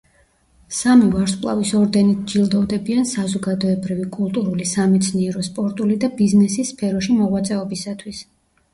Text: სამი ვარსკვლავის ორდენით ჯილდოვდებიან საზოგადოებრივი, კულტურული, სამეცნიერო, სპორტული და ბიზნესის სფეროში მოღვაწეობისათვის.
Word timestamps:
სამი 0.77 1.09
ვარსკვლავის 1.15 1.73
ორდენით 1.79 2.23
ჯილდოვდებიან 2.31 3.07
საზოგადოებრივი, 3.11 4.09
კულტურული, 4.17 4.69
სამეცნიერო, 4.73 5.47
სპორტული 5.53 6.03
და 6.07 6.13
ბიზნესის 6.19 6.77
სფეროში 6.77 7.23
მოღვაწეობისათვის. 7.23 8.29